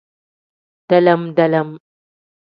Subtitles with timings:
[0.89, 1.69] Dalam-dalam.